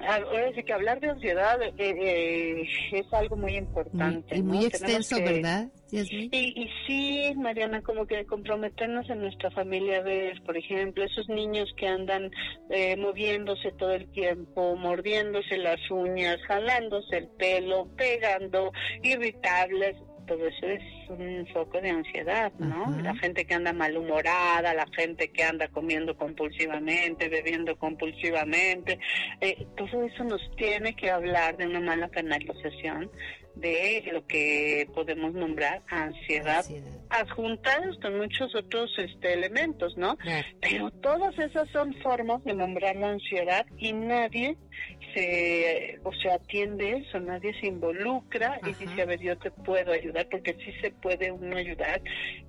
[0.00, 4.36] ahora sí que hablar de ansiedad eh, eh, es algo muy importante.
[4.36, 5.68] y muy extenso, ¿verdad?
[5.90, 11.72] Y, y sí, Mariana, como que comprometernos en nuestra familia, ver, por ejemplo, esos niños
[11.76, 12.30] que andan
[12.70, 18.72] eh, moviéndose todo el tiempo, mordiéndose las uñas, jalándose el pelo, pegando,
[19.02, 19.96] irritables,
[20.26, 22.90] todo eso es un foco de ansiedad, ¿no?
[23.00, 28.98] La gente que anda malhumorada, la gente que anda comiendo compulsivamente, bebiendo compulsivamente,
[29.40, 33.10] eh, todo eso nos tiene que hablar de una mala canalización
[33.56, 36.64] de lo que podemos nombrar ansiedad,
[37.08, 40.18] adjuntados con muchos otros este, elementos, ¿no?
[40.60, 44.56] Pero todas esas son formas de nombrar la ansiedad y nadie
[45.14, 49.92] se, o sea, atiende eso, nadie se involucra y dice, a ver, yo te puedo
[49.92, 52.02] ayudar, porque sí se puede uno ayudar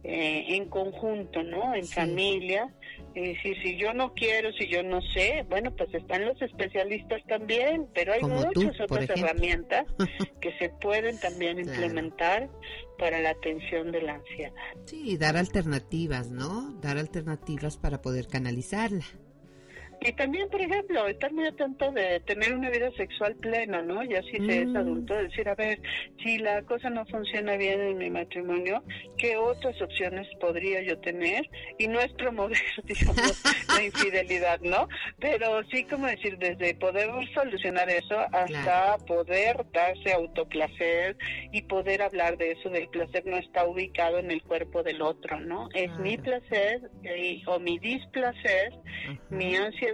[0.04, 1.74] eh, en conjunto, ¿no?
[1.74, 2.70] En familia.
[3.16, 7.24] Y si, si yo no quiero, si yo no sé, bueno, pues están los especialistas
[7.28, 9.86] también, pero hay muchas otras herramientas
[10.42, 12.50] que se pueden también implementar
[12.98, 14.54] para la atención de la ansiedad.
[14.86, 16.74] Sí, dar alternativas, ¿no?
[16.82, 19.06] Dar alternativas para poder canalizarla.
[20.02, 24.04] Y también, por ejemplo, estar muy atento de tener una vida sexual plena, ¿no?
[24.04, 24.78] Ya si se es mm.
[24.78, 25.82] adulto, decir, a ver,
[26.24, 28.84] si la cosa no funciona bien en mi matrimonio,
[29.18, 31.50] ¿qué otras opciones podría yo tener?
[31.80, 33.44] Y no es promover, digamos,
[33.76, 34.88] la infidelidad, ¿no?
[35.20, 41.18] Pero sí, como decir, desde poder solucionar eso hasta poder darse autoplacer
[41.52, 45.40] y poder hablar de eso, del placer no está ubicado en el cuerpo del otro,
[45.40, 45.70] ¿no?
[45.74, 48.74] Es mi placer eh, o mi displacer,
[49.30, 49.87] mi ansiedad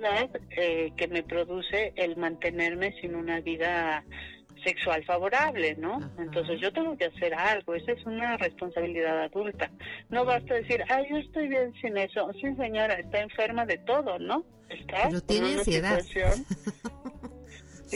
[0.52, 4.04] eh, que me produce el mantenerme sin una vida
[4.64, 6.00] sexual favorable, ¿no?
[6.18, 9.70] Entonces yo tengo que hacer algo, esa es una responsabilidad adulta.
[10.10, 12.32] No basta decir, ay, yo estoy bien sin eso.
[12.34, 14.46] Sí, señora, está enferma de todo, ¿no?
[14.70, 16.02] Está Pero tiene ansiedad.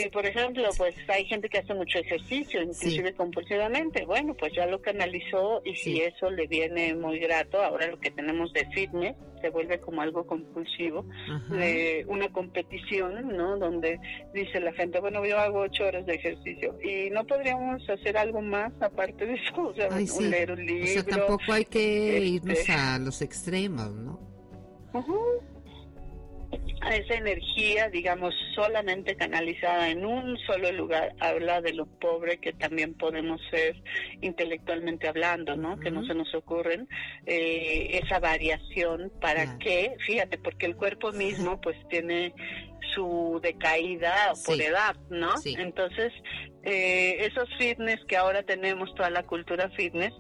[0.03, 4.05] Sí, por ejemplo, pues hay gente que hace mucho ejercicio, inclusive compulsivamente.
[4.05, 8.11] Bueno, pues ya lo canalizó y si eso le viene muy grato, ahora lo que
[8.11, 11.05] tenemos de fitness se vuelve como algo compulsivo,
[11.49, 13.57] de una competición, ¿no?
[13.57, 13.99] Donde
[14.33, 18.41] dice la gente, bueno, yo hago ocho horas de ejercicio y no podríamos hacer algo
[18.41, 20.83] más aparte de eso, o sea, leer un libro.
[20.83, 24.19] O sea, tampoco hay que irnos este a los extremos, ¿no?
[24.93, 25.13] Ajá
[26.81, 32.53] a esa energía, digamos, solamente canalizada en un solo lugar, habla de lo pobre que
[32.53, 33.75] también podemos ser
[34.21, 35.79] intelectualmente hablando, ¿no?
[35.79, 36.87] Que no se nos ocurren
[37.25, 42.33] eh, esa variación para que, fíjate, porque el cuerpo mismo pues tiene
[42.93, 45.33] su decaída por edad, ¿no?
[45.45, 46.13] Entonces,
[46.63, 50.13] eh, esos fitness que ahora tenemos, toda la cultura fitness,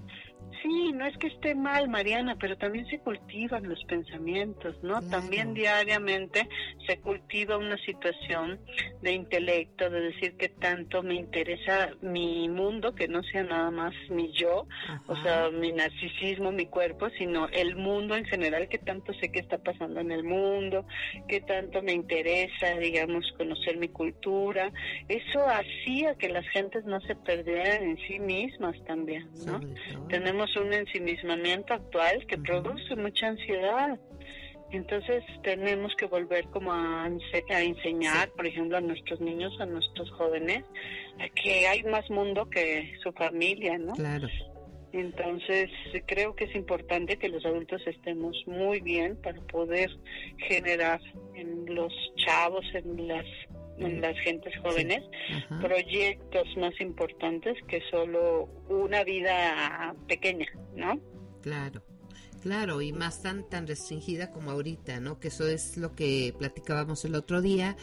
[0.61, 5.01] Sí, no es que esté mal, Mariana, pero también se cultivan los pensamientos, ¿no?
[5.09, 6.47] También diariamente
[6.87, 8.59] se cultiva una situación
[9.01, 13.93] de intelecto, de decir que tanto me interesa mi mundo, que no sea nada más
[14.09, 14.67] mi yo,
[15.07, 19.39] o sea, mi narcisismo, mi cuerpo, sino el mundo en general, que tanto sé qué
[19.39, 20.85] está pasando en el mundo,
[21.27, 24.71] que tanto me interesa, digamos, conocer mi cultura.
[25.07, 29.59] Eso hacía que las gentes no se perdieran en sí mismas también, ¿no?
[30.09, 33.99] Tenemos un ensimismamiento actual que produce mucha ansiedad.
[34.71, 40.65] Entonces tenemos que volver como a, enseñar, por ejemplo, a nuestros niños, a nuestros jóvenes,
[41.41, 43.93] que hay más mundo que su familia, ¿no?
[43.93, 44.27] Claro.
[44.91, 45.69] Entonces
[46.05, 49.89] creo que es importante que los adultos estemos muy bien para poder
[50.47, 50.99] generar
[51.35, 53.25] en los chavos, en las
[53.77, 55.03] en las gentes jóvenes
[55.61, 60.99] proyectos más importantes que solo una vida pequeña, ¿no?
[61.41, 61.81] Claro.
[62.41, 65.19] Claro, y más tan tan restringida como ahorita, ¿no?
[65.19, 67.75] Que eso es lo que platicábamos el otro día.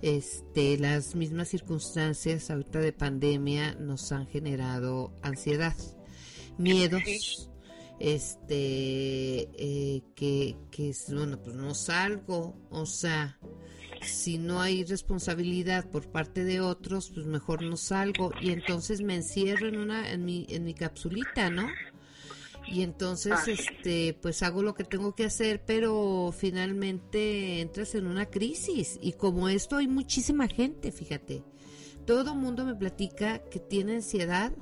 [0.00, 5.74] Este, las mismas circunstancias ahorita de pandemia nos han generado ansiedad,
[6.56, 7.50] miedos,
[7.98, 13.38] este, eh, que, que bueno, pues no salgo, o sea,
[14.06, 19.14] si no hay responsabilidad por parte de otros, pues mejor no salgo y entonces me
[19.14, 21.68] encierro en una en mi en mi capsulita, ¿no?
[22.68, 28.26] Y entonces este pues hago lo que tengo que hacer, pero finalmente entras en una
[28.26, 31.44] crisis y como esto hay muchísima gente, fíjate.
[32.06, 34.52] Todo mundo me platica que tiene ansiedad,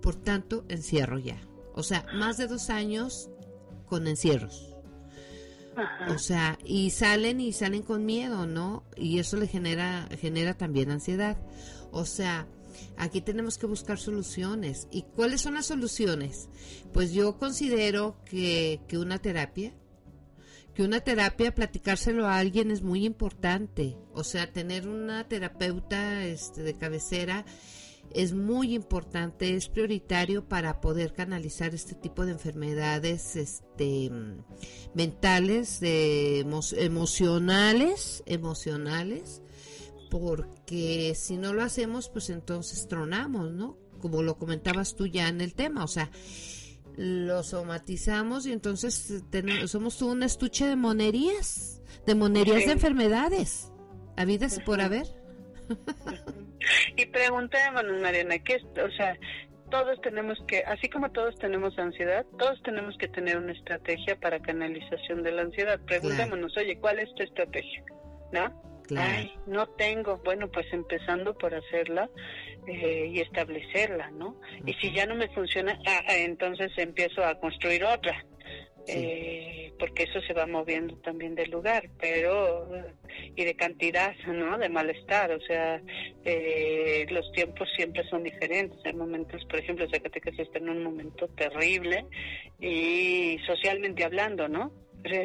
[0.00, 1.40] por tanto encierro ya.
[1.74, 3.28] O sea, más de dos años
[3.86, 4.71] con encierros.
[6.08, 8.84] O sea, y salen y salen con miedo, ¿no?
[8.96, 11.38] Y eso le genera, genera también ansiedad.
[11.90, 12.46] O sea,
[12.96, 14.88] aquí tenemos que buscar soluciones.
[14.90, 16.48] ¿Y cuáles son las soluciones?
[16.92, 19.72] Pues yo considero que, que una terapia,
[20.74, 23.96] que una terapia, platicárselo a alguien es muy importante.
[24.14, 27.44] O sea, tener una terapeuta este, de cabecera
[28.14, 34.10] es muy importante, es prioritario para poder canalizar este tipo de enfermedades este,
[34.94, 36.40] mentales, de
[36.76, 39.42] emocionales, emocionales,
[40.10, 43.78] porque si no lo hacemos, pues entonces tronamos, ¿no?
[44.00, 46.10] Como lo comentabas tú ya en el tema, o sea,
[46.96, 53.72] lo somatizamos y entonces tenemos, somos un estuche de monerías, de monerías de enfermedades,
[54.16, 55.06] habidas por haber.
[56.96, 59.16] y preguntémonos, Mariana, ¿qué es, o sea,
[59.70, 64.38] todos tenemos que, así como todos tenemos ansiedad, todos tenemos que tener una estrategia para
[64.40, 65.80] canalización de la ansiedad.
[65.86, 67.82] Preguntémonos, oye, ¿cuál es tu estrategia?
[68.32, 68.72] ¿No?
[68.96, 70.18] Ay, no tengo.
[70.24, 72.10] Bueno, pues empezando por hacerla
[72.66, 74.36] eh, y establecerla, ¿no?
[74.66, 78.24] Y si ya no me funciona, ah, ah, entonces empiezo a construir otra.
[78.86, 82.68] Eh, porque eso se va moviendo también del lugar, pero
[83.36, 84.58] y de cantidad, ¿no?
[84.58, 85.80] De malestar, o sea,
[86.24, 88.78] eh, los tiempos siempre son diferentes.
[88.84, 92.06] Hay momentos, por ejemplo, Zacatecas está en un momento terrible
[92.60, 94.72] y socialmente hablando, ¿no?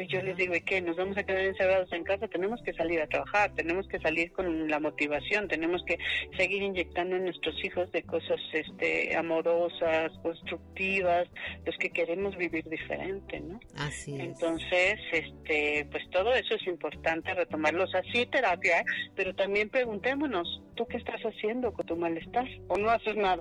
[0.08, 0.80] Yo les digo, ¿y qué?
[0.80, 2.26] ¿Nos vamos a quedar encerrados en casa?
[2.28, 5.98] Tenemos que salir a trabajar, tenemos que salir con la motivación, tenemos que
[6.36, 11.28] seguir inyectando en nuestros hijos de cosas este, amorosas, constructivas,
[11.64, 13.60] los que queremos vivir diferente, ¿no?
[13.76, 14.20] Así es.
[14.20, 20.96] Entonces, este, pues todo eso es importante retomarlos así, terapia, pero también preguntémonos, ¿tú qué
[20.96, 22.46] estás haciendo con tu malestar?
[22.68, 23.40] ¿O no haces nada?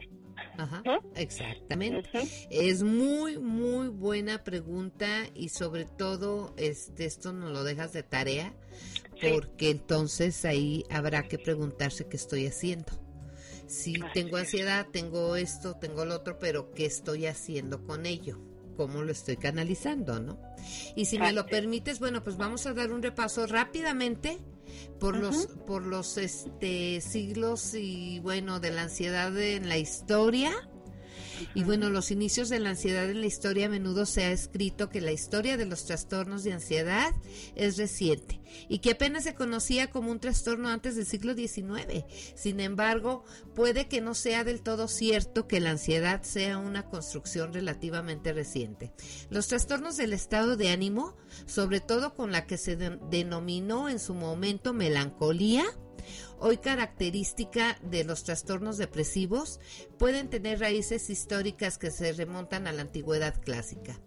[0.57, 0.83] Ajá,
[1.15, 2.09] exactamente.
[2.49, 8.53] Es muy, muy buena pregunta y sobre todo este, esto nos lo dejas de tarea
[9.21, 12.91] porque entonces ahí habrá que preguntarse qué estoy haciendo.
[13.67, 18.39] Si tengo ansiedad, tengo esto, tengo lo otro, pero ¿qué estoy haciendo con ello?
[18.77, 20.39] ¿Cómo lo estoy canalizando, no?
[20.95, 24.39] Y si me lo permites, bueno, pues vamos a dar un repaso rápidamente
[24.99, 30.51] por los por los este siglos y bueno de la ansiedad en la historia
[31.53, 34.89] y bueno, los inicios de la ansiedad en la historia a menudo se ha escrito
[34.89, 37.13] que la historia de los trastornos de ansiedad
[37.55, 42.05] es reciente y que apenas se conocía como un trastorno antes del siglo XIX.
[42.35, 43.23] Sin embargo,
[43.55, 48.93] puede que no sea del todo cierto que la ansiedad sea una construcción relativamente reciente.
[49.29, 51.15] Los trastornos del estado de ánimo,
[51.45, 55.65] sobre todo con la que se denominó en su momento melancolía,
[56.39, 59.59] hoy característica de los trastornos depresivos,
[59.97, 63.99] pueden tener raíces históricas que se remontan a la antigüedad clásica.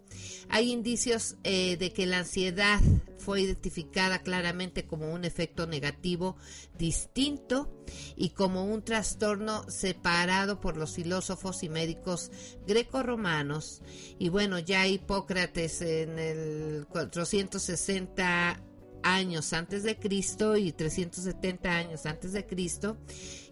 [0.49, 2.79] Hay indicios eh, de que la ansiedad
[3.17, 6.35] fue identificada claramente como un efecto negativo
[6.77, 7.71] distinto
[8.15, 12.31] y como un trastorno separado por los filósofos y médicos
[12.67, 13.81] greco-romanos.
[14.19, 18.70] Y bueno, ya Hipócrates en el 460
[19.03, 22.97] años antes de Cristo y 370 años antes de Cristo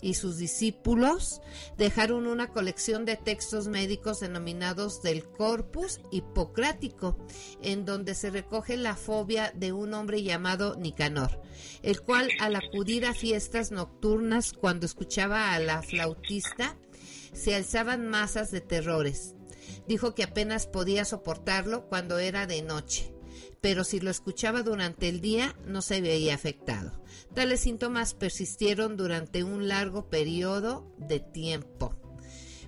[0.01, 1.41] y sus discípulos
[1.77, 7.17] dejaron una colección de textos médicos denominados del Corpus Hipocrático,
[7.61, 11.41] en donde se recoge la fobia de un hombre llamado Nicanor,
[11.83, 16.77] el cual al acudir a fiestas nocturnas cuando escuchaba a la flautista
[17.33, 19.35] se alzaban masas de terrores.
[19.87, 23.13] Dijo que apenas podía soportarlo cuando era de noche
[23.61, 27.03] pero si lo escuchaba durante el día no se veía afectado.
[27.33, 31.95] Tales síntomas persistieron durante un largo periodo de tiempo.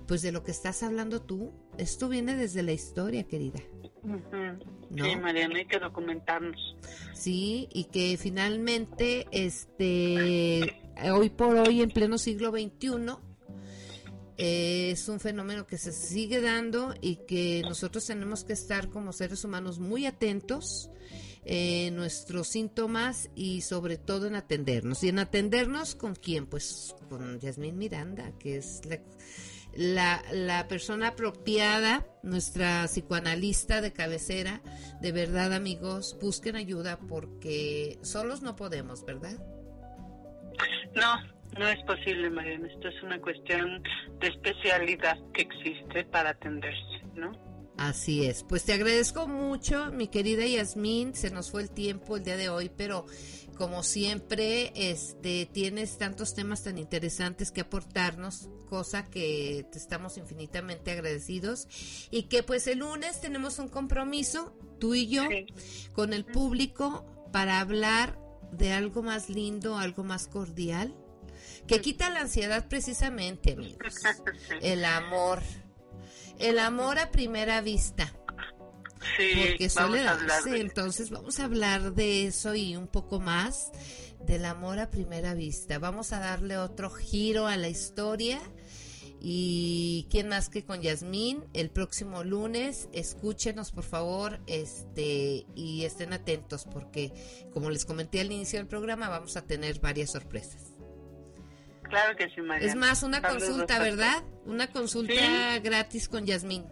[0.06, 3.60] Pues de lo que estás hablando tú, esto viene desde la historia, querida.
[4.02, 6.76] Sí, Mariana, hay que documentarnos.
[7.14, 10.80] Sí, y que finalmente, este,
[11.12, 13.16] hoy por hoy, en pleno siglo XXI,
[14.36, 19.44] es un fenómeno que se sigue dando y que nosotros tenemos que estar como seres
[19.44, 20.90] humanos muy atentos
[21.44, 25.02] en nuestros síntomas y sobre todo en atendernos.
[25.02, 26.46] ¿Y en atendernos con quién?
[26.46, 28.80] Pues con Yasmín Miranda, que es
[29.74, 34.62] la, la, persona apropiada, nuestra psicoanalista de cabecera.
[35.00, 39.38] De verdad, amigos, busquen ayuda porque solos no podemos, ¿verdad?
[40.94, 42.68] No, no es posible, Mariana.
[42.68, 43.82] Esto es una cuestión
[44.20, 47.32] de especialidad que existe para atenderse, ¿no?
[47.78, 48.44] Así es.
[48.44, 51.14] Pues te agradezco mucho, mi querida Yasmín.
[51.14, 53.06] Se nos fue el tiempo el día de hoy, pero
[53.56, 60.90] como siempre, este, tienes tantos temas tan interesantes que aportarnos, cosa que te estamos infinitamente
[60.90, 61.68] agradecidos
[62.10, 65.24] y que pues el lunes tenemos un compromiso, tú y yo,
[65.92, 68.18] con el público para hablar
[68.52, 70.94] de algo más lindo, algo más cordial
[71.66, 73.94] que quita la ansiedad precisamente, amigos.
[74.60, 75.42] El amor.
[76.38, 78.12] El amor a primera vista.
[79.16, 80.60] Sí, porque suele darse.
[80.60, 83.70] Entonces vamos a hablar de eso y un poco más
[84.26, 85.78] del amor a primera vista.
[85.78, 88.40] Vamos a darle otro giro a la historia.
[89.24, 96.12] Y quién más que con Yasmín el próximo lunes, escúchenos por favor, este y estén
[96.12, 97.12] atentos porque
[97.52, 100.71] como les comenté al inicio del programa vamos a tener varias sorpresas.
[101.92, 102.66] Claro que sí, María.
[102.66, 104.24] Es más, una consulta, ¿verdad?
[104.46, 106.64] Una consulta gratis con Yasmín.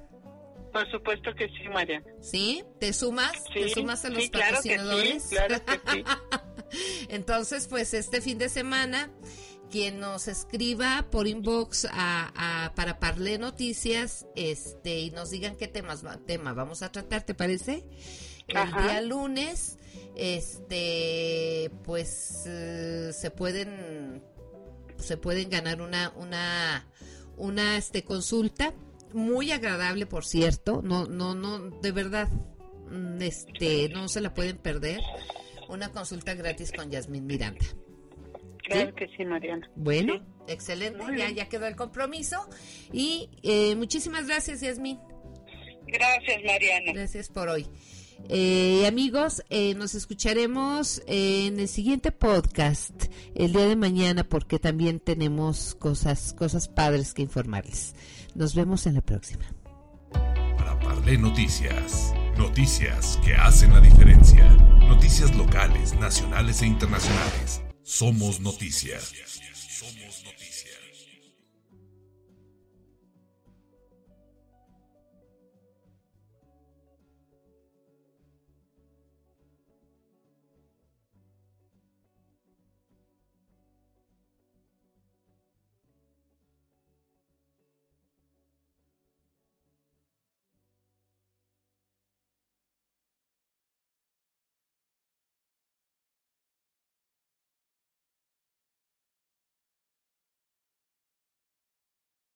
[0.72, 2.02] Por supuesto que sí, María.
[2.22, 2.64] ¿Sí?
[2.78, 3.32] ¿Te sumas?
[3.52, 5.24] ¿Te sumas a los sí, patrocinadores?
[5.24, 6.04] Claro que sí,
[7.10, 9.10] Entonces, pues este fin de semana,
[9.70, 16.02] quien nos escriba por inbox a, para Parle Noticias este, y nos digan qué temas,
[16.24, 17.84] tema vamos a tratar, ¿te parece?
[18.48, 19.76] El día lunes,
[20.16, 24.22] este, pues eh, se pueden,
[25.00, 26.86] se pueden ganar una, una,
[27.36, 28.74] una, este, consulta
[29.12, 30.82] muy agradable, por cierto.
[30.82, 32.28] No, no, no, de verdad,
[32.90, 35.00] mm, este, no se la pueden perder.
[35.68, 37.64] Una consulta gratis con Yasmín Miranda.
[38.64, 39.68] Claro que sí, Mariana.
[39.74, 42.48] Bueno, excelente, ya, ya quedó el compromiso.
[42.92, 44.98] Y eh, muchísimas gracias, Yasmín.
[45.86, 46.92] Gracias, Mariana.
[46.92, 47.66] Gracias por hoy.
[48.28, 55.00] Eh, amigos, eh, nos escucharemos en el siguiente podcast el día de mañana porque también
[55.00, 57.94] tenemos cosas, cosas padres que informarles.
[58.34, 59.44] Nos vemos en la próxima.
[60.56, 64.48] Para Parle Noticias, noticias que hacen la diferencia,
[64.88, 67.62] noticias locales, nacionales e internacionales.
[67.82, 69.12] Somos noticias.